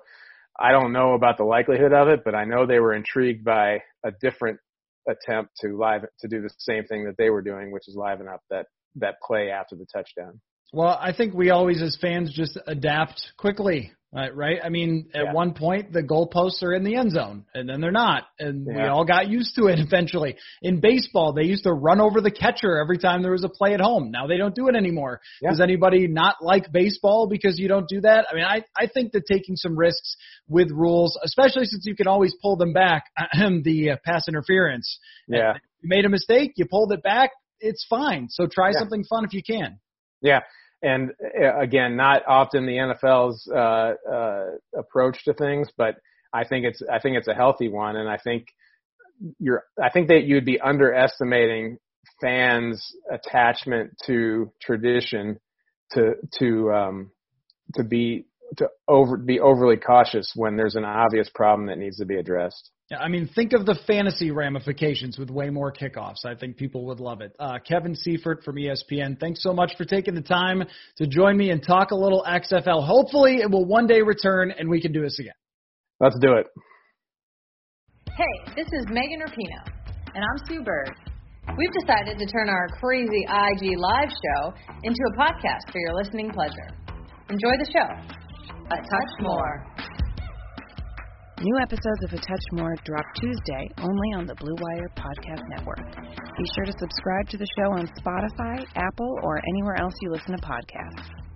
[0.59, 3.81] I don't know about the likelihood of it, but I know they were intrigued by
[4.03, 4.59] a different
[5.07, 8.27] attempt to live to do the same thing that they were doing, which is liven
[8.27, 10.39] up that that play after the touchdown.
[10.71, 14.35] Well, I think we always, as fans, just adapt quickly, right?
[14.35, 14.59] right?
[14.63, 15.33] I mean, at yeah.
[15.33, 18.83] one point, the goalposts are in the end zone, and then they're not, and yeah.
[18.83, 20.35] we all got used to it eventually.
[20.61, 23.73] In baseball, they used to run over the catcher every time there was a play
[23.73, 24.11] at home.
[24.11, 25.21] Now they don't do it anymore.
[25.41, 25.51] Yeah.
[25.51, 28.25] Does anybody not like baseball because you don't do that?
[28.31, 30.15] I mean, I I think that taking some risks
[30.47, 34.99] with rules, especially since you can always pull them back, the uh, pass interference.
[35.27, 35.53] Yeah.
[35.81, 38.27] You made a mistake, you pulled it back, it's fine.
[38.29, 39.79] So try something fun if you can.
[40.21, 40.41] Yeah,
[40.81, 41.11] and
[41.41, 44.45] uh, again, not often the NFL's uh, uh,
[44.77, 45.97] approach to things, but
[46.33, 48.47] I think it's I think it's a healthy one, and I think
[49.39, 51.77] you're I think that you'd be underestimating
[52.21, 55.39] fans' attachment to tradition
[55.91, 57.11] to to um,
[57.75, 58.25] to be
[58.57, 62.71] to over be overly cautious when there's an obvious problem that needs to be addressed.
[62.91, 66.25] Yeah, I mean, think of the fantasy ramifications with way more kickoffs.
[66.25, 67.35] I think people would love it.
[67.39, 70.63] Uh, Kevin Seifert from ESPN, thanks so much for taking the time
[70.97, 72.83] to join me and talk a little XFL.
[72.83, 75.35] Hopefully, it will one day return and we can do this again.
[75.99, 76.47] Let's do it.
[78.07, 79.71] Hey, this is Megan Rapinoe,
[80.15, 80.89] and I'm Sue Bird.
[81.57, 86.31] We've decided to turn our crazy IG live show into a podcast for your listening
[86.31, 86.69] pleasure.
[87.29, 88.25] Enjoy the show.
[88.71, 89.98] A touch more.
[91.41, 95.79] New episodes of A Touch More drop Tuesday only on the Blue Wire Podcast Network.
[96.37, 100.35] Be sure to subscribe to the show on Spotify, Apple, or anywhere else you listen
[100.35, 101.28] to podcasts.